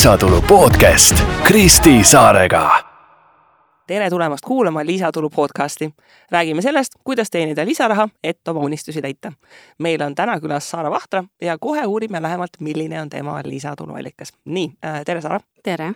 [0.00, 2.70] lisatulu podcast Kristi Saarega.
[3.86, 5.94] tere tulemast kuulama Lisatulu podcasti.
[6.30, 9.32] räägime sellest, kuidas teenida lisaraha, et oma unistusi täita.
[9.78, 14.32] meil on täna külas Saara Vahtra ja kohe uurime lähemalt, milline on tema lisatuluallikas.
[14.44, 14.72] nii,
[15.04, 15.40] tere Saara.
[15.62, 15.92] tere.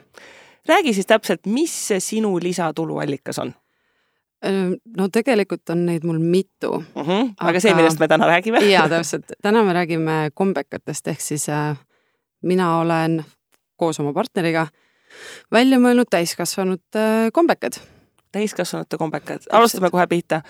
[0.68, 3.54] räägi siis täpselt, mis see sinu lisatuluallikas on?
[4.96, 6.84] no tegelikult on neid mul mitu uh.
[6.96, 7.32] -huh.
[7.40, 9.25] aga, aga see, millest me täna räägime jaa, täpselt.
[9.43, 11.76] täna me räägime kombekatest, ehk siis äh,
[12.43, 13.25] mina olen
[13.84, 14.66] koos oma partneriga
[15.52, 17.79] välja mõelnud täiskasvanute kombekad.
[18.32, 20.42] täiskasvanute kombekad, alustame kohe pihta.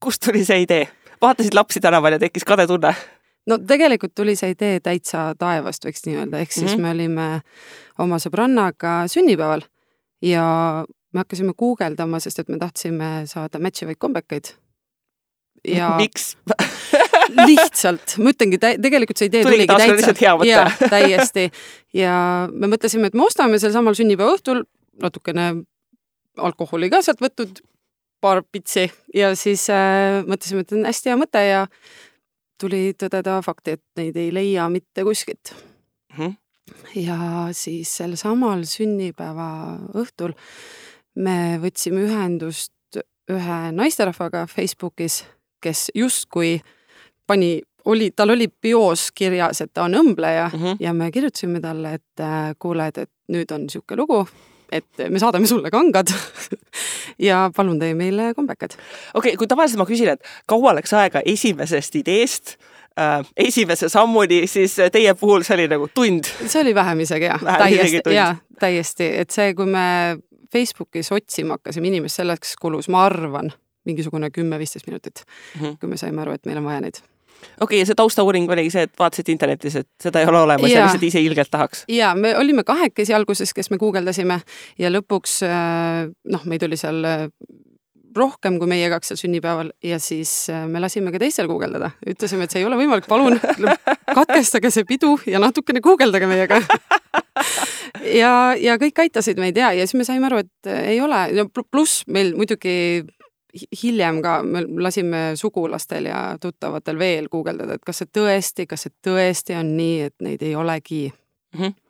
[0.00, 0.86] kust tuli see idee?
[1.22, 2.94] vaatasid lapsi tänaval ja tekkis kade tunne?
[3.46, 6.82] no tegelikult tuli see idee täitsa taevast, võiks nii öelda, ehk siis mm -hmm.
[6.82, 7.28] me olime
[7.98, 9.66] oma sõbrannaga sünnipäeval
[10.22, 10.44] ja
[11.12, 14.54] me hakkasime guugeldama, sest et me tahtsime saada match ivaid kombekaid.
[15.68, 16.32] Ja miks
[17.48, 20.14] lihtsalt, ma ütlengi, tegelikult see idee tuligi täitsa,
[20.46, 21.48] jaa, täiesti.
[21.96, 22.14] ja
[22.50, 24.64] me mõtlesime, et me ostame sel samal sünnipäeva õhtul
[25.02, 25.52] natukene
[26.42, 27.62] alkoholi ka sealt võtnud,
[28.22, 31.64] paar pitsi ja siis äh, mõtlesime, et on hästi hea mõte ja
[32.60, 36.16] tuli tõdeda fakti, et neid ei leia mitte kuskilt mm.
[36.18, 36.36] -hmm.
[37.02, 37.18] ja
[37.56, 39.48] siis sel samal sünnipäeva
[39.94, 40.36] õhtul
[41.14, 42.72] me võtsime ühendust
[43.30, 45.22] ühe naisterahvaga Facebookis,
[45.62, 46.60] kes justkui
[47.26, 50.76] pani, oli, tal oli bios kirjas, et ta on õmbleja mm -hmm.
[50.80, 54.26] ja me kirjutasime talle, et äh, kuule, et, et nüüd on niisugune lugu,
[54.72, 56.12] et me saadame sulle kangad
[57.28, 58.70] ja palun tee meile kombekad.
[59.14, 62.56] okei okay,, kui tavaliselt ma küsin, et kaua läks aega esimesest ideest
[62.98, 66.28] äh, esimese sammuni, siis teie puhul see oli nagu tund?
[66.46, 70.18] see oli vähem isegi jah, täiesti, jaa, täiesti, et see, kui me
[70.52, 73.52] Facebookis otsima hakkasime inimest, selleks kulus, ma arvan,
[73.88, 75.78] mingisugune kümme-viisteist minutit mm, -hmm.
[75.80, 77.02] kui me saime aru, et meil on vaja neid.
[77.42, 80.70] Okei okay,, ja see taustauuring oligi see, et vaatasid internetis, et seda ei ole olemas
[80.70, 81.84] ja, ja lihtsalt ise ilgelt tahaks?
[81.88, 84.40] ja me olime kahekesi alguses, kes me guugeldasime
[84.78, 87.26] ja lõpuks äh, noh, meid oli seal äh,
[88.16, 92.46] rohkem kui meie kaks seal sünnipäeval ja siis äh, me lasime ka teistel guugeldada, ütlesime,
[92.46, 93.38] et see ei ole võimalik, palun
[94.18, 96.62] katkestage see pidu ja natukene guugeldage meiega.
[98.02, 101.44] Ja, ja kõik aitasid meid ja, ja siis me saime aru, et ei ole, no
[101.52, 103.04] pluss meil muidugi
[103.82, 108.94] hiljem ka me lasime sugulastel ja tuttavatel veel guugeldada, et kas see tõesti, kas see
[109.04, 111.60] tõesti on nii, et neid ei olegi mm.
[111.60, 111.80] -hmm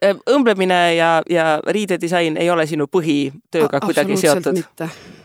[0.00, 4.56] õmblemine ja, ja riidedisain ei ole sinu põhitööga kuidagi seotud?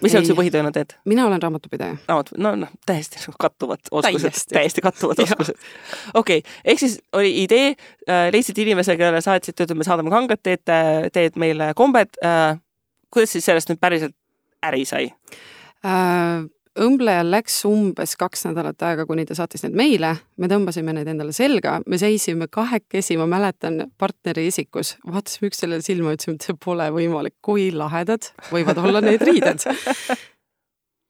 [0.03, 0.97] mis sa üldse põhitööna teed?
[1.07, 1.95] mina olen raamatupidaja.
[2.07, 5.55] raamat, no noh, täiesti kattuvad oskused, täiesti kattuvad oskused.
[6.13, 11.09] okei okay., ehk siis oli idee äh,, leidsid inimese, kellele saatsid, ütleme, saadame kangad, teete,
[11.13, 12.59] teed meile kombed äh,.
[13.13, 14.15] kuidas siis sellest nüüd päriselt
[14.63, 15.09] äri sai
[15.85, 16.45] äh,?
[16.75, 20.11] õmblejal läks umbes kaks nädalat aega, kuni ta saatis need meile,
[20.41, 26.15] me tõmbasime need endale selga, me seisime kahekesi, ma mäletan, partneri isikus, vaatasime üksteisele silma,
[26.15, 29.65] ütlesime, et see pole võimalik, kui lahedad võivad olla need riided.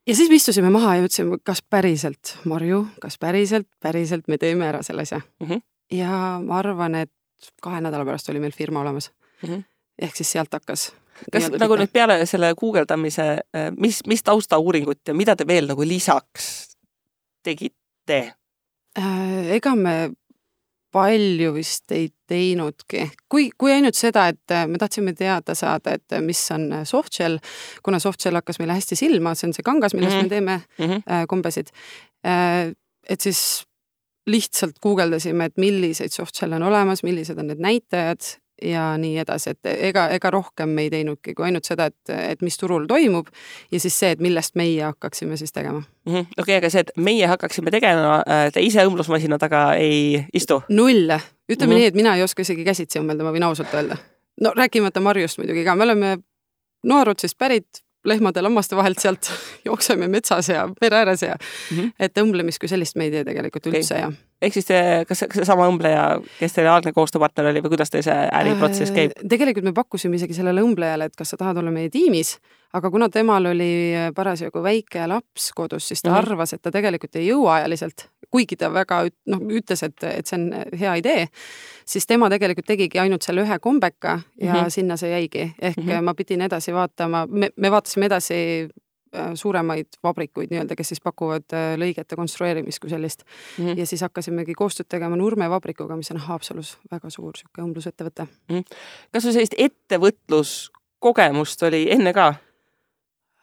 [0.10, 4.70] ja siis me istusime maha ja ütlesime, kas päriselt, Marju, kas päriselt, päriselt me teeme
[4.70, 5.48] ära selle asja mm.
[5.48, 5.66] -hmm.
[5.98, 7.14] ja ma arvan, et
[7.62, 9.12] kahe nädala pärast oli meil firma olemas
[9.42, 9.50] mm.
[9.50, 9.64] -hmm.
[10.02, 10.92] Ehk siis sealt hakkas
[11.32, 15.88] kas nagu nüüd peale selle guugeldamise, äh, mis, mis taustauuringut ja mida te veel nagu
[15.88, 16.76] lisaks
[17.46, 18.22] tegite?
[19.00, 19.96] Äh, ega me
[20.96, 26.18] palju vist ei teinudki, kui, kui ainult seda, et äh, me tahtsime teada saada, et
[26.24, 27.42] mis on softshell,
[27.84, 30.24] kuna softshell hakkas meile hästi silma, see on see kangas, millest mm -hmm.
[30.24, 31.28] me teeme mm -hmm.
[31.28, 31.72] kombesid.
[33.10, 33.66] et siis
[34.26, 39.70] lihtsalt guugeldasime, et milliseid softshell'e on olemas, millised on need näitajad ja nii edasi, et
[39.90, 43.28] ega, ega rohkem me ei teinudki kui ainult seda, et, et mis turul toimub
[43.72, 46.26] ja siis see, et millest meie hakkaksime siis tegema mm -hmm..
[46.38, 50.62] okei okay,, aga see, et meie hakkaksime tegema, äh, te ise õmblusmasina taga ei istu?
[50.70, 51.12] null,
[51.52, 51.80] ütleme mm -hmm.
[51.80, 53.98] nii, et mina ei oska isegi käsitsi õmmelda, ma võin ausalt öelda.
[54.42, 56.18] no rääkimata Marjust muidugi ka, me oleme
[56.84, 59.30] Noarutsist pärit, lehmade-lammaste vahelt sealt
[59.68, 61.92] jookseme metsas ja mere ääres ja mm -hmm.
[62.00, 64.02] et õmblemist kui sellist me ei tee tegelikult üldse okay.
[64.02, 64.12] ja.
[64.42, 66.04] ehk siis te, kas, seesama õmbleja,
[66.40, 69.28] kes teie algne koostööpartner oli või kuidas teil see äriprotsess käib äh,?
[69.30, 72.38] tegelikult me pakkusime isegi sellele õmblejale, et kas sa tahad olla meie tiimis,
[72.74, 76.18] aga kuna temal oli parasjagu väike laps kodus, siis ta mm -hmm.
[76.18, 80.40] arvas, et ta tegelikult ei jõua ajaliselt kuigi ta väga noh, ütles, et, et see
[80.40, 81.28] on hea idee,
[81.88, 84.74] siis tema tegelikult tegigi ainult selle ühe kombeka ja mm -hmm.
[84.74, 85.52] sinna see jäigi.
[85.62, 86.02] ehk mm -hmm.
[86.02, 88.68] ma pidin edasi vaatama, me, me vaatasime edasi
[89.16, 93.66] äh, suuremaid vabrikuid nii-öelda, kes siis pakuvad äh, lõigete konstrueerimist kui sellist mm.
[93.66, 93.80] -hmm.
[93.80, 98.56] ja siis hakkasimegi koostööd tegema Nurme vabrikuga, mis on Haapsalus väga suur niisugune õmblusettevõte mm.
[98.56, 98.64] -hmm.
[99.12, 102.34] kas sul sellist ettevõtluskogemust oli enne ka?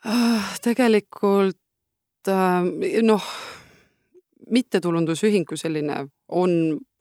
[0.04, 1.56] Ah, tegelikult
[3.02, 3.24] noh
[4.52, 6.52] mittetulundusühing kui selline on,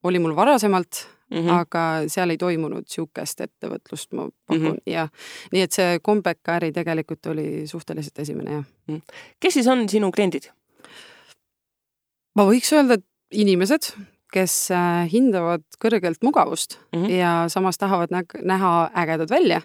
[0.07, 1.59] oli mul varasemalt, mm, -hmm.
[1.59, 4.93] aga seal ei toimunud niisugust ettevõtlust, ma pakun mm, -hmm.
[4.93, 5.11] jah.
[5.51, 8.65] nii et see kombeka äri tegelikult oli suhteliselt esimene, jah.
[8.89, 9.01] -hmm.
[9.39, 10.51] kes siis on sinu kliendid?
[12.35, 13.93] ma võiks öelda, et inimesed,
[14.31, 17.09] kes äh, hindavad kõrgelt mugavust mm -hmm.
[17.09, 18.09] ja samas tahavad
[18.43, 19.61] näha ägedad välja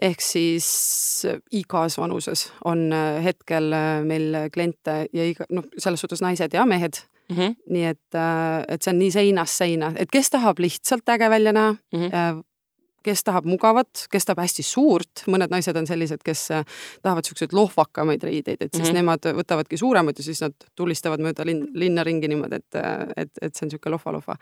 [0.00, 0.68] ehk siis
[1.28, 6.54] äh, igas vanuses on äh, hetkel äh, meil kliente ja iga, noh, selles suhtes naised
[6.54, 7.36] ja mehed mm.
[7.36, 7.56] -hmm.
[7.70, 8.20] nii et,
[8.68, 12.42] et see on nii seinast seina, et kes tahab lihtsalt äge välja näha mm, -hmm.
[13.02, 16.48] kes tahab mugavat, kes tahab hästi suurt, mõned naised on sellised, kes
[17.02, 18.94] tahavad siukseid lohvakamaid riideid, et siis mm -hmm.
[18.94, 22.80] nemad võtavadki suuremad ja siis nad tulistavad mööda linn, linna ringi niimoodi, et,
[23.16, 24.36] et, et see on sihuke lohva-lohva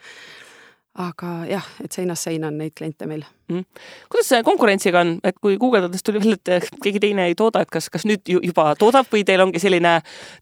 [1.01, 3.25] aga jah, et seinast seina on neid kliente meil.
[3.51, 3.65] Mm..
[4.13, 7.73] kuidas see konkurentsiga on, et kui guugeldades tuli välja, et keegi teine ei tooda, et
[7.73, 9.97] kas, kas nüüd juba toodab või teil ongi selline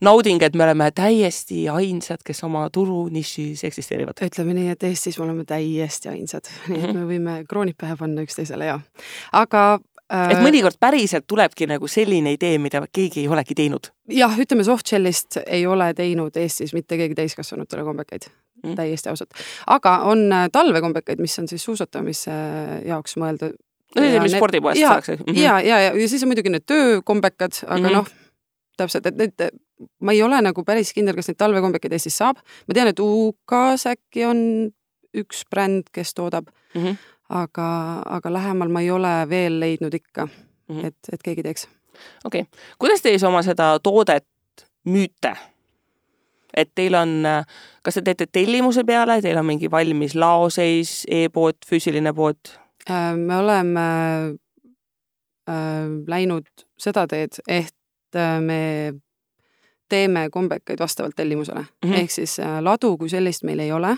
[0.05, 4.21] nauding, et me oleme täiesti ainsad, kes oma turunišis eksisteerivad?
[4.29, 6.99] ütleme nii, et Eestis me oleme täiesti ainsad, nii et mhm.
[6.99, 8.81] me võime kroonid pähe panna üksteisele ja,
[9.33, 9.65] aga
[10.09, 13.91] et mõnikord päriselt tulebki nagu selline idee, mida keegi ei olegi teinud.
[14.13, 18.29] jah, ütleme softshell'ist ei ole teinud Eestis mitte keegi täiskasvanutele kombekaid
[18.63, 18.75] mm.
[18.79, 19.31] täiesti ausalt.
[19.67, 22.37] aga on äh, talvekombekaid, mis on siis suusatamise
[22.87, 23.59] jaoks mõeldud.
[23.97, 25.25] no see, mis spordipoest saaks mm.
[25.27, 25.43] -hmm.
[25.43, 27.93] ja, ja, ja, ja siis on muidugi need töökombekad, aga mm -hmm.
[28.01, 28.09] noh,
[28.77, 29.51] täpselt, et need,
[30.01, 32.41] ma ei ole nagu päris kindel, kas neid talvekombekaid Eestis saab.
[32.69, 34.41] ma tean, et UK-s äkki on
[35.17, 36.97] üks bränd, kes toodab mm, -hmm.
[37.29, 37.69] Aga,
[38.07, 40.33] aga lähemal ma ei ole veel leidnud ikka mm,
[40.69, 40.87] -hmm.
[40.87, 41.69] et, et keegi teeks.
[42.25, 44.27] okei okay., kuidas te siis oma seda toodet
[44.85, 45.37] müüte?
[46.57, 47.25] et teil on,
[47.83, 52.39] kas te teete tellimuse peale, teil on mingi valmis laoseis e, e-pood, füüsiline pood?
[52.91, 53.85] Äh, me oleme
[55.49, 56.49] äh, läinud
[56.79, 58.95] seda teed, et äh, me
[59.89, 61.95] teeme kombekaid vastavalt tellimusele mm, -hmm.
[61.95, 63.97] ehk siis äh, ladu kui sellist meil ei ole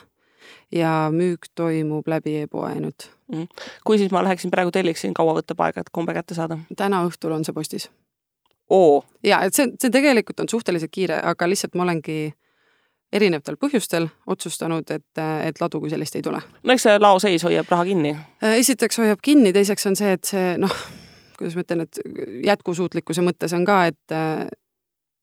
[0.73, 3.11] ja müük toimub läbi e-poe ainult.
[3.85, 6.59] Kui siis ma läheksin praegu telliksin, kaua võtab aega, et kombe kätte saada?
[6.77, 7.91] täna õhtul on see postis.
[9.25, 12.33] ja et see, see tegelikult on suhteliselt kiire, aga lihtsalt ma olengi
[13.13, 16.41] erinevatel põhjustel otsustanud, et, et ladu kui sellist ei tule.
[16.63, 18.15] no eks see laoseis hoiab raha kinni?
[18.45, 20.75] Äh, esiteks hoiab kinni, teiseks on see, et see noh,
[21.39, 22.03] kuidas ma ütlen, et
[22.47, 24.19] jätkusuutlikkuse mõttes on ka, et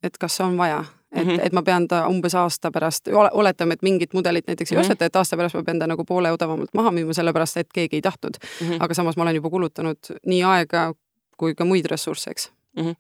[0.04, 0.84] et kas on vaja,
[1.18, 1.46] et mm, -hmm.
[1.46, 4.86] et ma pean ta umbes aasta pärast, oletame, et mingit mudelit näiteks ei mm -hmm.
[4.86, 7.96] osteta, et aasta pärast ma pean ta nagu poole odavamalt maha müüma, sellepärast et keegi
[7.96, 8.68] ei tahtnud mm.
[8.68, 8.78] -hmm.
[8.80, 10.94] aga samas ma olen juba kulutanud nii aega
[11.38, 12.84] kui ka muid ressursse, eks mm.
[12.84, 12.96] -hmm.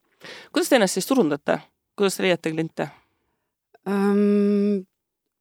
[0.51, 1.59] kuidas te ennast siis turundate,
[1.95, 2.89] kuidas te leiate kliente?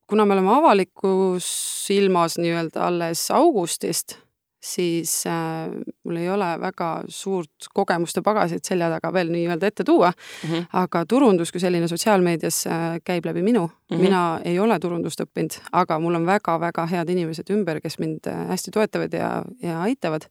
[0.07, 4.19] kuna me oleme avalikus ilmas nii-öelda alles augustist,
[4.63, 5.71] siis äh,
[6.05, 10.51] mul ei ole väga suurt kogemuste pagasit selja taga veel nii-öelda ette tuua mm.
[10.51, 10.67] -hmm.
[10.73, 13.97] aga turundus kui selline sotsiaalmeedias äh, käib läbi minu mm.
[13.97, 14.01] -hmm.
[14.01, 18.47] mina ei ole turundust õppinud, aga mul on väga-väga head inimesed ümber, kes mind äh,
[18.49, 20.23] hästi toetavad ja, ja aitavad.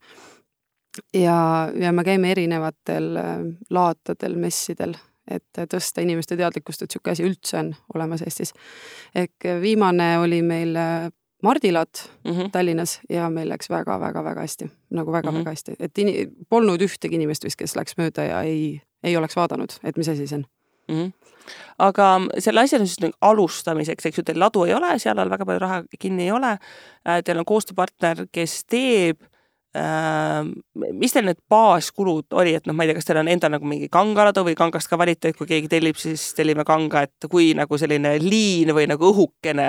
[1.14, 3.24] ja, ja me käime erinevatel äh,
[3.70, 4.94] laatadel, messidel
[5.30, 8.52] et tõsta inimeste teadlikkust, et niisugune asi üldse on olemas Eestis.
[9.14, 11.10] ehk viimane oli meil äh,
[11.42, 12.50] Mardilat mm -hmm.
[12.50, 15.48] Tallinnas ja meil läks väga-väga-väga hästi, nagu väga-väga mm -hmm.
[15.48, 19.72] hästi, et ini-, polnud ühtegi inimest vist, kes läks mööda ja ei, ei oleks vaadanud,
[19.84, 20.46] et mis asi see on
[20.88, 21.04] mm.
[21.04, 21.12] -hmm
[21.78, 25.58] aga selle asja siis alustamiseks, eks ju, teil ladu ei ole, seal all väga palju
[25.58, 26.58] raha kinni ei ole.
[27.08, 29.16] Äh, teil on koostööpartner, kes teeb
[29.76, 30.44] Äh,
[30.92, 33.66] mis teil need baaskulud oli, et noh, ma ei tea, kas teil on endal nagu
[33.68, 37.50] mingi kangaladu või kangast ka valite, et kui keegi tellib, siis tellime kanga, et kui
[37.58, 39.66] nagu selline liin või nagu õhukene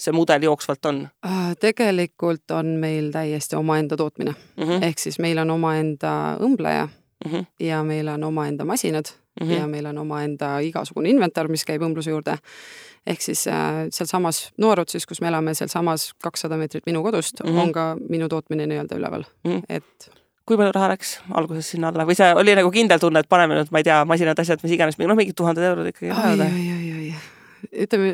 [0.00, 1.00] see mudel jooksvalt on?
[1.26, 4.64] Äh, tegelikult on meil täiesti omaenda tootmine mm.
[4.64, 4.84] -hmm.
[4.84, 7.46] ehk siis meil on omaenda õmbleja mm -hmm.
[7.60, 9.04] ja meil on omaenda masinad
[9.40, 9.58] mm -hmm.
[9.58, 12.36] ja meil on omaenda igasugune inventar, mis käib õmbluse juurde
[13.06, 17.58] ehk siis äh, sealsamas Noorutsis, kus me elame, sealsamas kakssada meetrit minu kodust mm -hmm.
[17.58, 19.62] on ka minu tootmine nii-öelda üleval mm, -hmm.
[19.68, 20.10] et
[20.46, 23.54] kui palju raha läks alguses sinna alla või see oli nagu kindel tunne, et paneme
[23.54, 26.10] nüüd, ma ei tea, masinad, asjad, mis iganes, noh, mingid tuhanded eurod ikkagi
[27.72, 28.12] ütleme,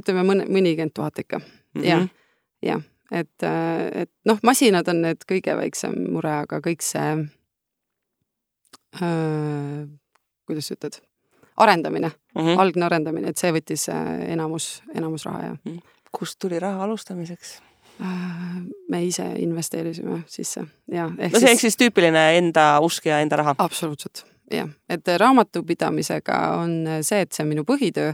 [0.00, 1.46] ütleme mõne, mõnikümmend tuhat ikka mm
[1.80, 1.88] -hmm.
[1.88, 2.06] jah,
[2.62, 7.10] jah, et, äh, et noh, masinad on need kõige väiksem mure, aga kõik see
[9.02, 9.84] äh,,
[10.46, 11.00] kuidas sa ütled
[11.56, 12.58] arendamine mm, -hmm.
[12.60, 15.72] algne arendamine, et see võttis äh, enamus, enamus raha ja mm.
[15.72, 15.80] -hmm.
[16.12, 17.62] kust tuli raha alustamiseks?
[18.00, 18.08] Äh,
[18.88, 21.08] me ise investeerisime sisse ja.
[21.08, 23.54] no see ehk siis tüüpiline enda usk ja enda raha?
[23.58, 28.12] absoluutselt, jah, et raamatupidamisega on see, et see on minu põhitöö.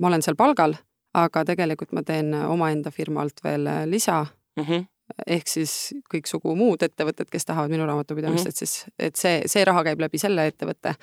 [0.00, 0.74] Ma olen seal palgal,
[1.14, 4.64] aga tegelikult ma teen omaenda firma alt veel lisa mm.
[4.64, 4.88] -hmm
[5.26, 5.72] ehk siis
[6.10, 8.54] kõiksugu muud ettevõtted, kes tahavad minu raamatupidamist mm, -hmm.
[8.54, 10.94] et siis, et see, see raha käib läbi selle ettevõtte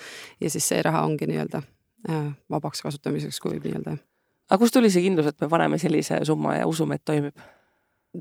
[0.41, 1.61] ja siis see raha ongi nii-öelda
[2.09, 3.97] äh, vabaks kasutamiseks, kui võib nii-öelda.
[4.49, 7.35] aga kust tuli see kindlus, et me paneme sellise summa ja usume, et toimib?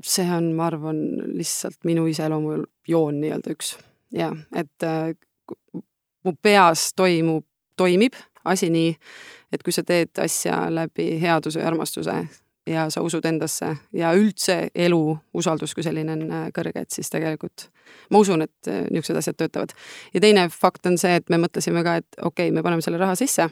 [0.03, 0.99] see on, ma arvan,
[1.37, 3.77] lihtsalt minu iseloomujoon nii-öelda üks
[4.13, 5.13] ja et äh,
[6.23, 7.45] mu peas toimub,
[7.77, 8.17] toimib
[8.47, 8.95] asi nii,
[9.51, 12.17] et kui sa teed asja läbi headuse ja armastuse
[12.67, 15.01] ja sa usud endasse ja üldse elu
[15.33, 17.67] usaldus kui selline on äh, kõrge, et siis tegelikult
[18.11, 19.73] ma usun, et äh, niisugused asjad töötavad.
[20.13, 22.99] ja teine fakt on see, et me mõtlesime ka, et okei okay,, me paneme selle
[23.01, 23.49] raha sisse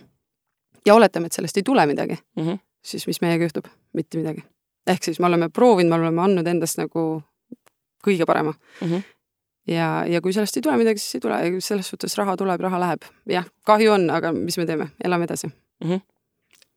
[0.85, 2.59] ja oletame, et sellest ei tule midagi mm, -hmm.
[2.83, 3.71] siis mis meiega juhtub?
[3.93, 4.43] mitte midagi.
[4.87, 7.23] ehk siis me oleme proovinud, me oleme andnud endast nagu
[8.07, 8.87] kõige parema mm.
[8.87, 9.14] -hmm
[9.67, 12.81] ja, ja kui sellest ei tule midagi, siis ei tule, selles suhtes raha tuleb, raha
[12.81, 13.07] läheb.
[13.29, 15.89] jah, kahju on, aga mis me teeme, elame edasi mm.
[15.89, 16.01] -hmm.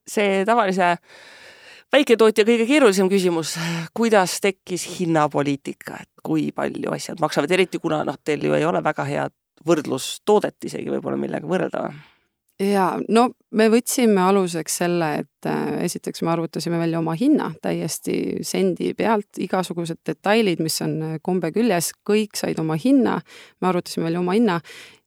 [0.08, 0.96] see tavalise
[1.92, 3.56] väiketootja kõige keerulisem küsimus,
[3.94, 8.84] kuidas tekkis hinnapoliitika, et kui palju asjad maksavad, eriti kuna noh, teil ju ei ole
[8.84, 9.34] väga head
[9.66, 11.88] võrdlustoodet isegi võib-olla, millega võrrelda
[12.62, 13.24] jaa, no
[13.54, 19.38] me võtsime aluseks selle, et äh, esiteks me arvutasime välja oma hinna täiesti sendi pealt,
[19.38, 23.18] igasugused detailid, mis on äh, kombe küljes, kõik said oma hinna,
[23.60, 24.58] me arvutasime välja oma hinna,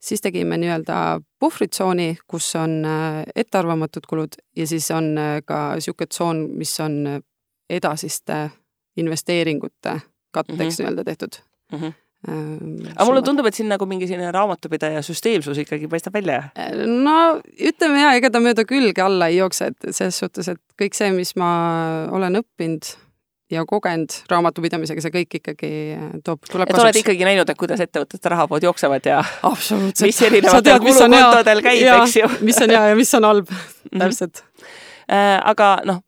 [0.01, 5.13] siis tegime nii-öelda puhvritsooni, kus on äh, ettearvamatud kulud ja siis on
[5.45, 7.03] ka niisugune tsoon, mis on
[7.71, 8.45] edasiste
[8.99, 9.99] investeeringute
[10.31, 10.79] katteks mm -hmm.
[10.79, 11.77] nii-öelda tehtud mm.
[11.79, 16.43] -hmm aga mulle tundub, et siin nagu mingi selline raamatupidaja süsteemsus ikkagi paistab välja.
[16.53, 20.61] Äh, no ütleme ja, ega ta mööda külge alla ei jookse, et selles suhtes, et
[20.77, 21.49] kõik see, mis ma
[22.13, 22.91] olen õppinud
[23.51, 26.85] ja kogenud raamatupidamisega, see kõik ikkagi äh, toob, tuleb et kasuks.
[26.85, 29.23] oled ikkagi näinud, et kuidas ettevõtete rahavood jooksevad ja
[30.05, 32.31] mis erinevatel kulukontodel käib, eks ju.
[32.45, 33.97] mis on hea ja mis on halb, mhm.
[34.05, 34.45] täpselt
[35.09, 36.05] äh, aga noh,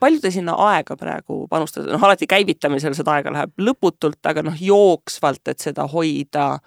[0.00, 4.58] palju te sinna aega praegu panustate, noh alati käivitamisel seda aega läheb lõputult, aga noh,
[4.60, 6.58] jooksvalt, et seda hoida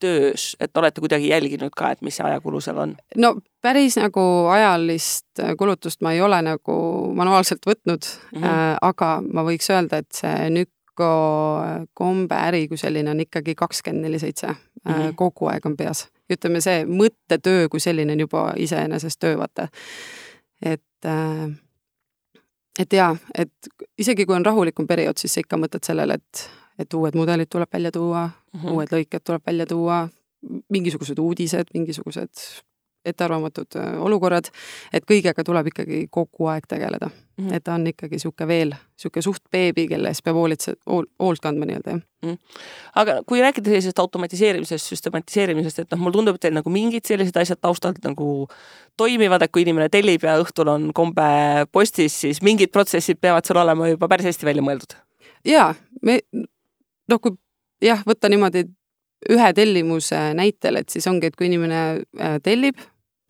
[0.00, 2.94] töös, et olete kuidagi jälginud ka, et mis see ajakulu seal on?
[3.16, 4.22] no päris nagu
[4.52, 6.76] ajalist kulutust ma ei ole nagu
[7.16, 8.44] manuaalselt võtnud mm, -hmm.
[8.44, 11.10] äh, aga ma võiks öelda, et see Nükko
[11.94, 15.14] kombeäri kui selline on ikkagi kakskümmend neli seitse, äh, mhm.
[15.16, 16.08] kogu aeg on peas.
[16.32, 19.68] ütleme, see mõttetöö kui selline on juba iseenesest töö, vaata.
[20.62, 21.50] et äh,
[22.78, 26.44] et jaa, et isegi kui on rahulikum periood, siis sa ikka mõtled sellele, et,
[26.78, 28.70] et uued mudelid tuleb välja tuua mm, -hmm.
[28.72, 30.08] uued lõiked tuleb välja tuua,
[30.68, 32.46] mingisugused uudised, mingisugused
[33.04, 34.48] ettearvamatud äh, olukorrad,
[34.92, 37.44] et kõigega tuleb ikkagi kogu aeg tegeleda mm.
[37.44, 37.54] -hmm.
[37.56, 41.68] et ta on ikkagi niisugune veel, niisugune suht beebi, kelle eest peab hoolitse, hoolt kandma
[41.68, 42.30] nii-öelda, jah mm.
[42.30, 42.38] -hmm.
[43.02, 47.36] aga kui rääkida sellisest automatiseerimisest, süstematiseerimisest, et noh, mulle tundub, et teil nagu mingid sellised
[47.36, 48.48] asjad taustalt nagu
[48.96, 53.62] toimivad, et kui inimene tellib ja õhtul on kombe postis, siis mingid protsessid peavad seal
[53.62, 54.96] olema juba päris hästi välja mõeldud?
[55.44, 56.20] jaa, me
[57.08, 57.36] noh, kui
[57.84, 58.64] jah, võtta niimoodi
[59.30, 61.80] ühe tellimuse näitel, et siis ongi, et kui inimene
[62.20, 62.80] äh, tellib,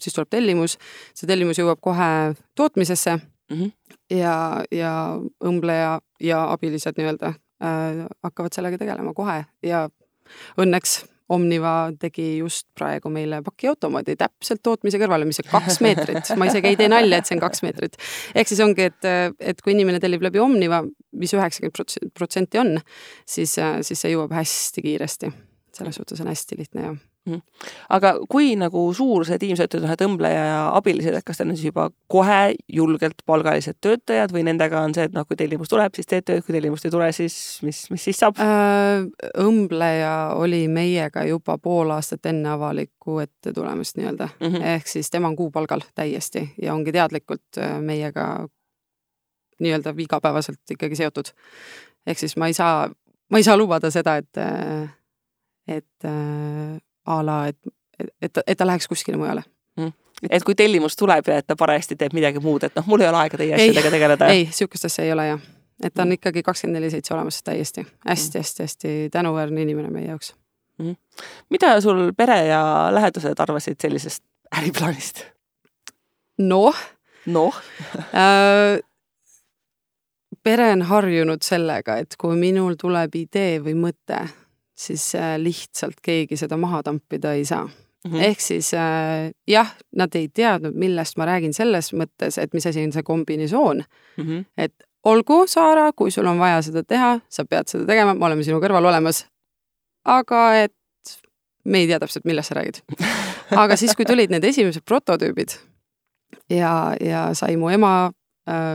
[0.01, 0.77] siis tuleb tellimus,
[1.15, 3.73] see tellimus jõuab kohe tootmisesse mm -hmm.
[4.19, 4.37] ja,
[4.71, 4.93] ja
[5.45, 9.89] õmbleja ja abilised nii-öelda äh, hakkavad sellega tegelema kohe ja
[10.59, 16.45] õnneks Omniva tegi just praegu meile pakiautomaadi täpselt tootmise kõrvale, mis on kaks meetrit, ma
[16.51, 17.97] isegi ei tee nalja, et see on kaks meetrit.
[18.35, 19.09] ehk siis ongi, et,
[19.41, 22.77] et kui inimene tellib läbi Omniva mis, mis üheksakümmend protsenti on,
[23.25, 25.33] siis, siis see jõuab hästi kiiresti
[25.75, 26.95] selles suhtes on hästi lihtne ja.
[27.88, 31.40] Aga kui nagu suur see tiim, sa ütled, noh, et õmbleja ja abilised, et kas
[31.40, 35.38] teil on siis juba kohe julgelt palgalised töötajad või nendega on see, et noh, kui
[35.40, 39.07] tellimus tuleb, siis teed tööd, kui tellimust ei tule, siis mis, mis siis saab äh,?
[39.40, 44.66] õmbleja oli meiega juba pool aastat enne avalikku ette tulemist nii-öelda mm, -hmm.
[44.75, 48.49] ehk siis tema on kuupalgal täiesti ja ongi teadlikult äh, meiega
[49.61, 51.33] nii-öelda igapäevaselt ikkagi seotud.
[52.07, 52.90] ehk siis ma ei saa,
[53.31, 54.93] ma ei saa lubada seda, et äh,
[55.69, 56.04] et
[57.05, 57.59] a la, et,
[58.23, 59.43] et, et ta läheks kuskile mujale
[59.77, 59.93] mm.
[60.31, 63.11] et kui tellimus tuleb ja et ta parajasti teeb midagi muud, et noh, mul ei
[63.11, 64.31] ole aega teie asjadega tegeleda.
[64.33, 65.45] ei, niisugust asja ei ole jah.
[65.83, 66.21] et ta on mm.
[66.21, 69.13] ikkagi kakskümmend neli seitse olemas täiesti hästi-hästi-hästi mm.
[69.19, 70.35] tänuväärne inimene meie jaoks
[70.79, 70.97] mm..
[71.51, 74.25] mida sul pere ja lähedased arvasid sellisest
[74.59, 75.27] äriplaanist?
[76.39, 76.75] noh.
[77.27, 77.63] noh
[80.45, 84.21] pere on harjunud sellega, et kui minul tuleb idee või mõte,
[84.75, 87.69] siis äh, lihtsalt keegi seda maha tampida ei saa
[88.04, 88.23] Mm -hmm.
[88.23, 92.85] ehk siis äh, jah, nad ei teadnud, millest ma räägin selles mõttes, et mis asi
[92.85, 93.85] on see kombinatsioon
[94.16, 94.25] mm.
[94.25, 94.45] -hmm.
[94.57, 98.45] et olgu, Saara, kui sul on vaja seda teha, sa pead seda tegema, me oleme
[98.45, 99.26] sinu kõrval olemas.
[100.04, 100.75] aga et
[101.64, 102.83] me ei tea täpselt, millest sa räägid.
[103.62, 105.57] aga siis, kui tulid need esimesed prototüübid
[106.50, 108.12] ja, ja sai mu ema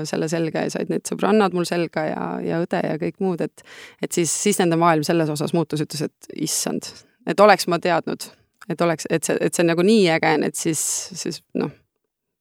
[0.09, 3.63] selle selga ja said need sõbrannad mul selga ja, ja õde ja kõik muud, et
[4.01, 6.89] et siis, siis nende maailm selles osas muutus, ütles, et issand,
[7.29, 8.25] et oleks ma teadnud,
[8.69, 10.81] et oleks, et see, et see on nagu nii äge, et siis,
[11.13, 11.69] siis noh,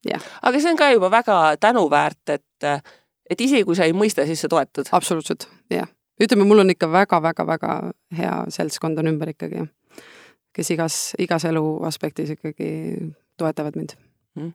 [0.09, 0.25] jah.
[0.43, 2.73] aga see on ka juba väga tänuväärt, et
[3.29, 4.89] et isegi kui sa ei mõista, siis sa toetad.
[4.97, 5.89] absoluutselt, jah
[6.23, 7.75] ütleme, mul on ikka väga-väga-väga
[8.19, 9.65] hea seltskond on ümber ikkagi,
[10.57, 12.71] kes igas, igas elu aspektis ikkagi
[13.39, 13.95] toetavad mind
[14.39, 14.53] mm.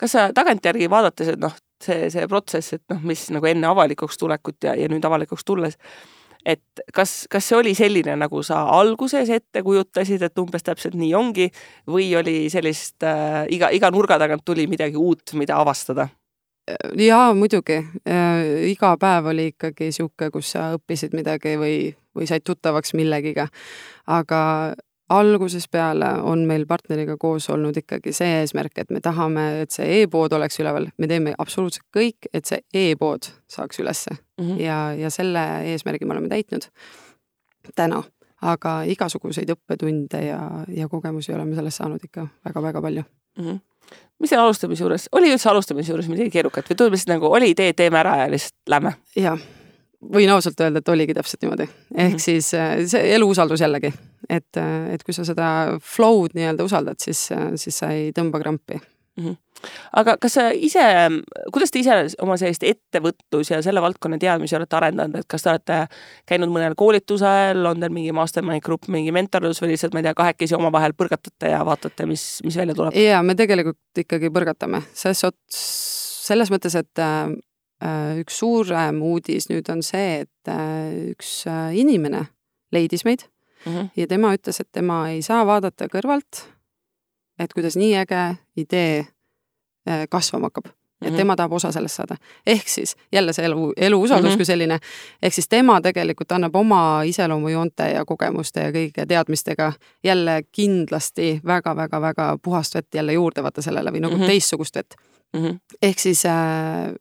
[0.00, 4.18] kas sa tagantjärgi vaadates, et noh, see, see protsess, et noh, mis nagu enne avalikuks
[4.20, 5.78] tulekut ja, ja nüüd avalikuks tulles,
[6.44, 11.12] et kas, kas see oli selline, nagu sa alguses ette kujutasid, et umbes täpselt nii
[11.18, 11.48] ongi
[11.90, 16.08] või oli sellist äh, iga, iga nurga tagant tuli midagi uut, mida avastada?
[16.98, 17.80] jaa, muidugi.
[18.06, 21.76] Äh, iga päev oli ikkagi niisugune, kus sa õppisid midagi või,
[22.16, 23.48] või said tuttavaks millegiga.
[24.06, 24.40] aga
[25.12, 30.02] algusest peale on meil partneriga koos olnud ikkagi see eesmärk, et me tahame, et see
[30.02, 34.44] e-pood oleks üleval, me teeme absoluutselt kõik, et see e-pood saaks ülesse mm.
[34.44, 34.60] -hmm.
[34.60, 36.68] ja, ja selle eesmärgi me oleme täitnud
[37.76, 38.02] täna,
[38.42, 43.04] aga igasuguseid õppetunde ja, ja kogemusi oleme sellest saanud ikka väga-väga palju
[43.38, 43.44] mm.
[43.44, 43.60] -hmm
[44.22, 47.72] mis seal alustamise juures, oli üldse alustamise juures midagi keerukat või lihtsalt nagu oli idee,
[47.72, 48.94] teeme ära ja lihtsalt lähme?
[49.16, 49.40] jah,
[50.02, 51.68] võin ausalt öelda, et oligi täpselt niimoodi.
[51.94, 52.18] ehk -hmm.
[52.18, 53.92] siis äh, see elu usaldus jällegi,
[54.28, 58.40] et, äh, et kui sa seda flow'd nii-öelda usaldad, siis, äh, siis sa ei tõmba
[58.40, 58.80] krampi
[59.16, 59.24] mm.
[59.24, 59.36] -hmm.
[59.92, 60.82] aga kas sa ise,
[61.52, 65.50] kuidas te ise oma sellist ettevõtlus ja selle valdkonna teadmisi olete arendanud, et kas te
[65.50, 65.86] olete
[66.26, 70.14] käinud mõnel koolitusel, on teil mingi mastermind grupp, mingi mentorlus või lihtsalt, ma ei tea,
[70.14, 72.96] kahekesi omavahel põrgatate ja vaatate, mis, mis välja tuleb?
[72.96, 75.64] jaa, me tegelikult ikkagi põrgatame, ses ots,
[76.26, 77.06] selles mõttes, et
[78.20, 82.26] üks suurem uudis nüüd on see, et äh, üks äh, inimene
[82.72, 83.26] leidis meid
[83.66, 83.88] mm -hmm.
[83.96, 86.44] ja tema ütles, et tema ei saa vaadata kõrvalt,
[87.38, 89.06] et kuidas nii äge idee
[90.10, 91.16] kasvama hakkab et mm -hmm.
[91.16, 92.16] tema tahab osa sellest saada.
[92.46, 94.36] ehk siis jälle see elu, elu usaldus mm -hmm.
[94.36, 94.78] kui selline,
[95.22, 99.72] ehk siis tema tegelikult annab oma iseloomujoonte ja kogemuste ja kõige teadmistega
[100.04, 104.26] jälle kindlasti väga-väga-väga puhast vett jälle juurde vaata sellele või nagu mm -hmm.
[104.26, 104.94] teistsugust vett
[105.32, 105.44] mm.
[105.44, 105.58] -hmm.
[105.82, 106.94] ehk siis äh, Äh,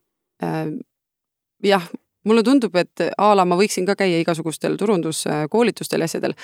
[1.63, 1.89] jah,
[2.27, 6.35] mulle tundub, et a la ma võiksin ka käia igasugustel turunduskoolitustel ja asjadel,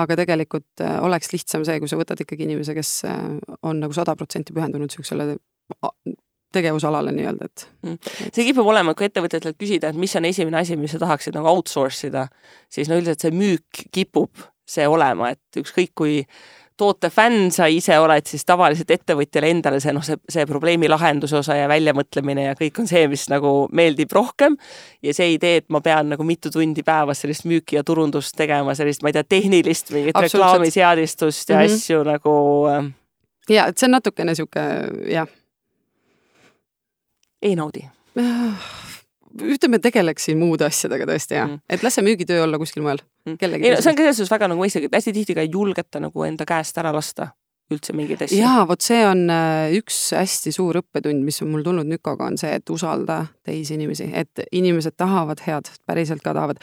[0.00, 3.24] aga tegelikult äh, oleks lihtsam see, kui sa võtad ikkagi inimese, kes äh,
[3.66, 5.34] on nagu sada protsenti pühendunud niisugusele
[6.50, 8.14] tegevusalale nii-öelda, et mm..
[8.34, 11.52] see kipub olema, kui ettevõtjatelt küsida, et mis on esimene asi, mis sa tahaksid nagu
[11.52, 12.26] outsource ida,
[12.72, 16.20] siis no üldiselt see müük kipub see olema, et ükskõik kui
[16.80, 21.36] toote fänn sa ise oled, siis tavaliselt ettevõtjale endale see noh, see, see probleemi lahenduse
[21.40, 24.56] osa ja väljamõtlemine ja kõik on see, mis nagu meeldib rohkem.
[25.04, 28.74] ja see idee, et ma pean nagu mitu tundi päevas sellist müüki ja turundust tegema,
[28.78, 31.74] sellist, ma ei tea, tehnilist mingit reklaamiseadistust ja mm -hmm.
[31.74, 32.34] asju nagu.
[32.72, 32.92] Ähm,
[33.48, 34.66] ja, et see on natukene sihuke
[35.10, 35.28] jah.
[37.42, 37.84] ei naudi
[39.38, 43.36] ütleme, tegeleksin muude asjadega tõesti ja mm., et las see müügitöö olla kuskil mujal mm..
[43.40, 43.76] kellegi.
[43.78, 46.26] see on ka selles suhtes väga nagu mõistlik, et hästi tihti ka ei julgeta nagu
[46.26, 47.30] enda käest ära lasta
[47.70, 48.38] üldse mingeid asju.
[48.40, 52.38] jaa, vot see on äh, üks hästi suur õppetund, mis on mul tulnud Nükoga, on
[52.40, 56.58] see, et usalda teisi inimesi, et inimesed tahavad head, päriselt ka tahavad.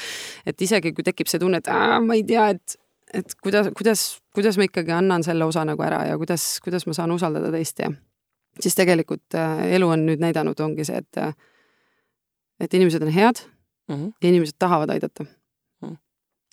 [0.47, 2.77] et isegi kui tekib see tunne, et aa, ma ei tea, et,
[3.21, 6.97] et kuidas, kuidas, kuidas ma ikkagi annan selle osa nagu ära ja kuidas, kuidas ma
[6.97, 7.91] saan usaldada teist ja
[8.59, 11.31] siis tegelikult äh, elu on nüüd näidanud, ongi see, et äh,
[12.59, 13.43] et inimesed on head
[13.87, 14.11] mm -hmm.
[14.21, 15.29] ja inimesed tahavad aidata mm.
[15.89, 15.97] -hmm.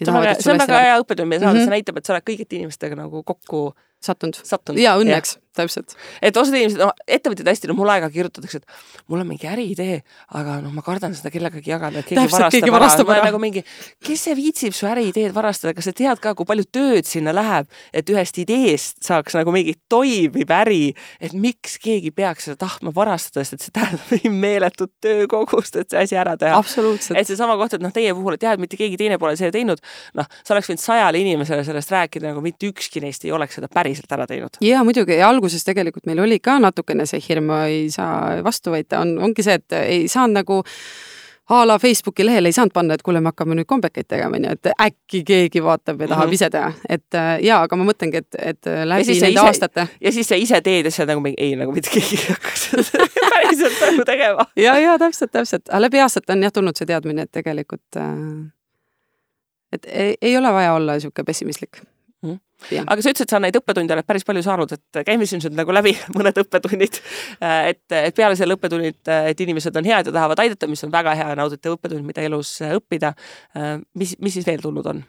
[0.04, 1.64] see on väga, see on väga hea õppetund meie saades mm, -hmm.
[1.64, 4.80] see näitab, et sa oled kõigiti inimestega nagu kokku sattunud, sattunud..
[4.80, 5.94] ja õnneks, täpselt.
[6.22, 10.00] et osad inimesed, noh, ettevõtjad hästi, no mulle aeg-ajalt kirjutatakse, et mul on mingi äriidee,
[10.38, 13.28] aga noh, ma kardan seda kellegagi jagada, et keegi täpselt, varastab, keegi varastab ära.
[13.28, 13.64] nagu mingi,
[14.04, 17.68] kes see viitsib su äriideed varastada, kas sa tead ka, kui palju tööd sinna läheb,
[17.94, 23.44] et ühest ideest saaks nagu mingi toimiv äri, et miks keegi peaks seda tahtma varastada,
[23.44, 26.60] sest et see tähendab nii meeletut töökogust, et see asi ära teha.
[27.14, 29.52] et seesama koht, et noh, teie puhul, et jah, et mitte keegi teine pole seda
[29.54, 29.82] teinud,
[30.18, 33.70] noh, sa oleks võinud sajale inimesele sellest rääkida, nagu mitte ükski neist ei oleks seda
[33.72, 34.58] päriselt ära teinud.
[34.64, 39.02] ja muidugi ja alguses tegelikult meil oli ka natukene see hirm, ei saa vastu võita,
[39.04, 40.62] on, ongi see, et ei saanud nagu
[41.52, 44.54] a la Facebooki lehele ei saanud panna, et kuule, me hakkame nüüd kombekaid tegema, onju,
[44.56, 46.34] et äkki keegi vaatab ja tahab mm -hmm.
[46.34, 46.72] ise teha.
[46.88, 49.86] et äh, jaa, aga ma mõtlengi, et, et läbi nende ise, aastate.
[50.00, 52.56] ja siis sa ise teed ja sa nagu mingi, ei, nagu mitte keegi ei hakka
[52.56, 54.46] seda päriselt nagu tegema.
[54.56, 58.48] ja, ja täpselt, täpselt, aga läbi aastate on jah tulnud see teadmine, et tegelikult äh,
[59.72, 61.84] et ei, ei ole vaja olla niisugune pessimistlik
[62.24, 65.74] aga sa ütlesid, sa neid õppetunde oled päris palju saanud, et käime siis nüüd nagu
[65.74, 67.00] läbi mõned õppetunnid.
[67.40, 69.00] et, et peale selle õppetunnid,
[69.32, 72.24] et inimesed on head ja tahavad aidata, mis on väga hea ja nauditav õppetund, mida
[72.24, 73.14] elus õppida.
[73.94, 75.04] mis, mis siis veel tulnud on?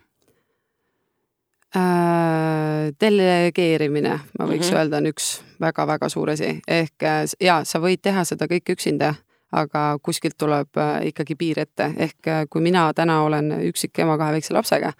[1.75, 4.77] Äh, delegeerimine, ma võiks mm -hmm.
[4.79, 5.25] öelda, on üks
[5.59, 9.13] väga-väga suur asi, ehk äh, jaa, sa võid teha seda kõike üksinda,
[9.51, 14.37] aga kuskilt tuleb äh, ikkagi piir ette, ehk kui mina täna olen üksik ema kahe
[14.37, 14.93] väikse lapsega,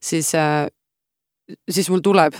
[0.00, 0.34] siis
[1.70, 2.34] siis mul tuleb,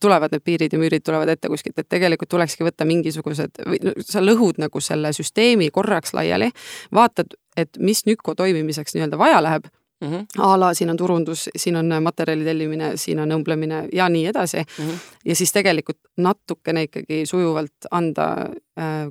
[0.00, 3.62] tulevad need piirid ja müürid tulevad ette kuskilt, et tegelikult tulekski võtta mingisugused,
[4.04, 6.50] sa lõhud nagu selle süsteemi korraks laiali,
[6.94, 9.68] vaatad, et mis Nüko toimimiseks nii-öelda vaja läheb
[10.00, 10.08] mm.
[10.12, 10.26] -hmm.
[10.38, 14.56] a la siin on turundus, siin on materjali tellimine, siin on õmblemine ja nii edasi
[14.56, 14.84] mm.
[14.84, 14.98] -hmm.
[15.24, 18.32] ja siis tegelikult natukene ikkagi sujuvalt anda
[18.78, 19.08] äh,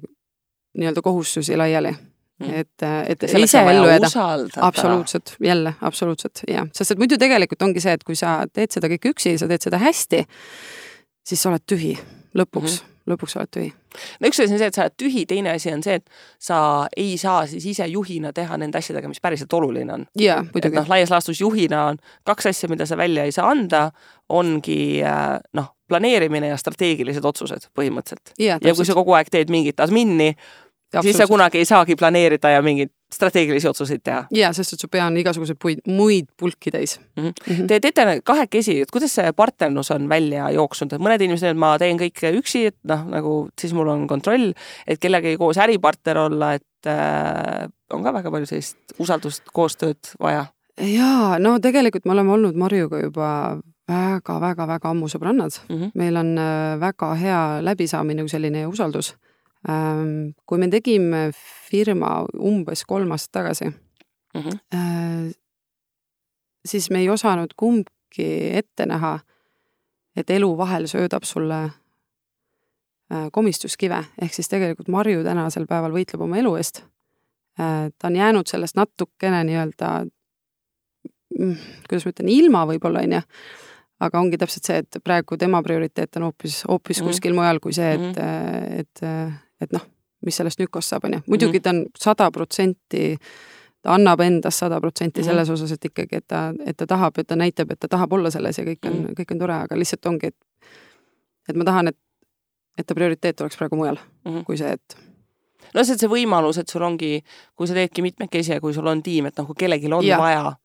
[0.77, 1.95] nii-öelda kohustusi laiali.
[2.43, 4.09] Et, et ise ellu jääda.
[4.61, 8.91] absoluutselt, jälle, absoluutselt, jah, sest et muidu tegelikult ongi see, et kui sa teed seda
[8.91, 10.25] kõike üksi, sa teed seda hästi,
[11.25, 11.95] siis sa oled tühi
[12.35, 13.11] lõpuks mm, -hmm.
[13.11, 13.69] lõpuks oled tühi.
[14.19, 16.87] no üks asi on see, et sa oled tühi, teine asi on see, et sa
[16.97, 20.05] ei saa siis ise juhina teha nende asjadega, mis päriselt oluline on.
[20.19, 20.75] jaa, muidugi.
[20.75, 23.91] noh, laias laastus juhina on kaks asja, mida sa välja ei saa anda,
[24.29, 28.35] ongi äh, noh, planeerimine ja strateegilised otsused põhimõtteliselt.
[28.39, 30.33] ja kui sa kogu aeg teed mingit adminni,
[31.01, 34.23] siis sa kunagi ei saagi planeerida ja mingeid strateegilisi otsuseid teha.
[34.35, 37.23] ja, sest et su pea on igasuguseid puid, muid pulki täis mm.
[37.23, 37.33] -hmm.
[37.47, 37.67] Mm -hmm.
[37.67, 41.77] Te teete kahekesi, et kuidas see partnerlus on välja jooksnud, et mõned inimesed, et ma
[41.79, 44.53] teen kõike üksi, et noh, nagu siis mul on kontroll,
[44.87, 50.45] et kellegagi koos äripartner olla, et äh, on ka väga palju sellist usaldust, koostööd vaja.
[50.81, 55.75] jaa, no tegelikult me oleme olnud Marjuga juba väga-väga-väga ammu sõbrannad mm.
[55.75, 55.91] -hmm.
[55.93, 59.15] meil on äh, väga hea läbisaamine, selline usaldus
[60.45, 61.29] kui me tegime
[61.69, 65.33] firma umbes kolm aastat tagasi mm, -hmm.
[66.65, 69.19] siis me ei osanud kumbki ette näha,
[70.15, 76.37] et elu vahel söödab sulle äh, komistuskive, ehk siis tegelikult Marju tänasel päeval võitleb oma
[76.37, 76.83] elu eest.
[77.59, 80.05] Äh, ta on jäänud sellest natukene nii-öelda,
[81.39, 81.55] mm,
[81.89, 83.21] kuidas ma ütlen, ilma võib-olla, on ju
[83.99, 87.73] aga ongi täpselt see, et praegu tema prioriteet on hoopis, hoopis mm kuskil mujal kui
[87.73, 89.83] see, et mm, et, et et noh,
[90.25, 91.25] mis sellest Nükost saab, on ju.
[91.27, 91.63] muidugi mhm.
[91.63, 93.17] ta on sada protsenti,
[93.81, 95.29] ta annab endast sada protsenti mhm.
[95.29, 98.13] selles osas, et ikkagi, et ta, et ta tahab, et ta näitab, et ta tahab
[98.17, 99.17] olla selles ja kõik on, mhm.
[99.19, 100.71] kõik on tore, aga lihtsalt ongi, et
[101.49, 101.97] et ma tahan, et,
[102.77, 104.43] et ta prioriteet oleks praegu mujal mm, -hmm.
[104.43, 104.97] kui see, et
[105.75, 107.19] no see, see võimalus, et sul ongi,
[107.55, 110.17] kui sa teedki mitmekesi ja kui sul on tiim, et noh, kui kellelgi on ja.
[110.17, 110.55] vaja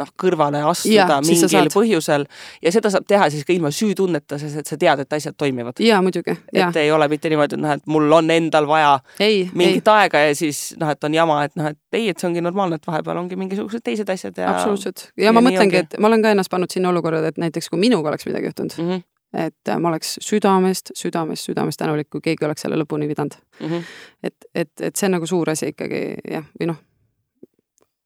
[0.00, 2.26] noh, kõrvale astuda ja, mingil põhjusel
[2.62, 5.78] ja seda saab teha siis ka ilma süütundeta, sest et sa tead, et asjad toimivad.
[5.82, 6.36] jaa, muidugi.
[6.52, 9.94] et ei ole mitte niimoodi, et noh, et mul on endal vaja ei, mingit ei.
[9.94, 12.80] aega ja siis noh, et on jama, et noh, et ei, et see ongi normaalne,
[12.80, 15.08] et vahepeal ongi mingisugused teised asjad ja absoluutselt.
[15.16, 17.82] ja, ja ma mõtlengi, et ma olen ka ennast pannud sinna olukorda, et näiteks kui
[17.82, 22.44] minuga oleks midagi juhtunud mm, -hmm et ma oleks südamest, südamest, südamest tänulik, kui keegi
[22.46, 23.66] oleks selle lõpuni pidanud mm.
[23.66, 23.82] -hmm.
[24.22, 26.78] et, et, et see on nagu suur asi ikkagi jah, või noh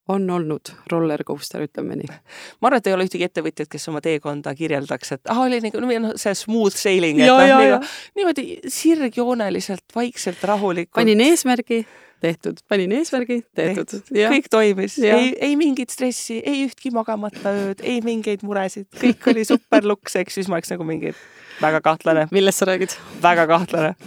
[0.08, 2.08] on olnud roller coaster, ütleme nii.
[2.60, 5.82] ma arvan, et ei ole ühtegi ettevõtjat, kes oma teekonda kirjeldaks, et ah, oli nagu
[5.84, 7.80] noh, see smooth sailing, et noh, nagu,
[8.18, 10.96] niimoodi sirgjooneliselt, vaikselt, rahulikult.
[10.98, 11.82] panin eesmärgi,
[12.24, 14.22] tehtud, panin eesmärgi, tehtud, tehtud..
[14.32, 19.44] kõik toimis, ei, ei mingit stressi, ei ühtki magamata ööd, ei mingeid muresid, kõik oli
[19.48, 21.12] super luks, eks siis ma oleks nagu mingi
[21.60, 22.28] väga kahtlane.
[22.34, 22.96] millest sa räägid?
[23.22, 23.94] väga kahtlane.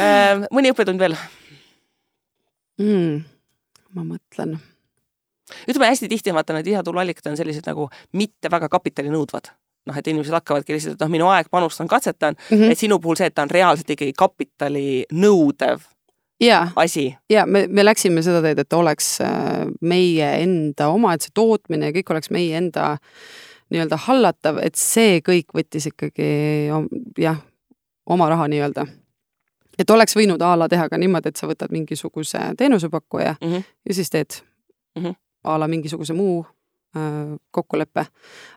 [0.00, 1.12] Ehm, mõni õppetund veel.
[2.80, 3.18] Mm,?
[3.92, 4.54] ma mõtlen
[5.68, 9.52] ütleme hästi tihti vaata need lisatuluallikad on sellised nagu mitte väga kapitalinõudvad
[9.88, 12.72] noh, et inimesed hakkavadki lihtsalt, et noh, minu aeg panustan, katsetan mm, -hmm.
[12.72, 15.80] et sinu puhul see, et ta on reaalselt ikkagi kapitali nõudev
[16.40, 17.16] ja, asi.
[17.30, 21.90] ja me, me läksime seda teed, et oleks äh, meie enda oma, et see tootmine
[21.90, 22.96] ja kõik oleks meie enda
[23.70, 26.30] nii-öelda hallatav, et see kõik võttis ikkagi
[27.18, 27.38] jah,
[28.06, 28.86] oma raha nii-öelda.
[29.78, 33.62] et oleks võinud a la teha ka niimoodi, et sa võtad mingisuguse teenusepakkuja mm -hmm.
[33.88, 34.42] ja siis teed
[34.98, 35.04] mm.
[35.04, 36.46] -hmm a la mingisuguse muu
[36.96, 38.06] äh, kokkulepe.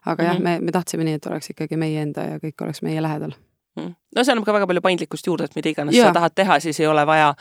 [0.05, 0.31] aga mm -hmm.
[0.31, 0.43] jah, mhm.
[0.43, 3.33] me, me tahtsime nii, et oleks ikkagi meie enda ja kõik oleks meie lähedal
[3.75, 3.95] mm.
[4.15, 6.07] no see annab ka väga palju paindlikkust juurde, et mida iganes ja.
[6.07, 7.33] sa tahad teha, siis ei ole vaja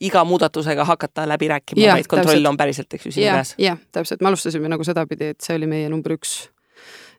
[0.00, 2.50] iga muudatusega hakata läbi rääkima, vaid kontroll täpselt.
[2.52, 3.54] on päriselt, eks ju, sinu käes.
[3.62, 6.36] jah, täpselt, me alustasime nagu sedapidi, et see oli meie number üks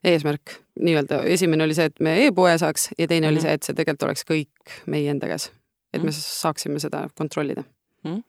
[0.08, 3.32] eesmärk nii-öelda, esimene oli see, et me e-poe saaks ja teine mm -hmm.
[3.32, 3.48] oli mhm.
[3.48, 5.52] see, et see tegelikult oleks kõik meie enda käes.
[5.94, 6.20] et me mhm.
[6.20, 7.64] saaksime seda kontrollida
[8.04, 8.16] mm.
[8.16, 8.24] -hmm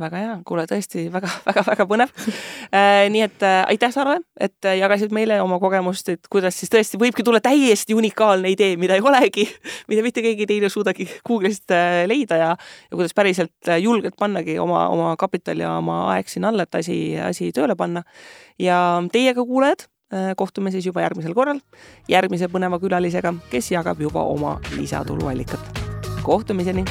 [0.00, 2.12] väga hea, kuule tõesti väga-väga-väga põnev
[2.72, 3.06] äh,.
[3.12, 7.00] nii et äh, aitäh, Sarve, et äh, jagasid meile oma kogemust, et kuidas siis tõesti
[7.00, 9.46] võibki tulla täiesti unikaalne idee, mida ei olegi,
[9.90, 14.18] mida mitte keegi teine ei suudagi Google'ist äh, leida ja, ja kuidas päriselt äh, julgelt
[14.18, 18.04] pannagi oma, oma kapital ja oma aeg sinna alla, et asi, asi tööle panna.
[18.58, 21.62] ja teiega, kuulajad äh,, kohtume siis juba järgmisel korral
[22.08, 25.82] järgmise põneva külalisega, kes jagab juba oma lisatuluallikat.
[26.22, 26.84] kohtumiseni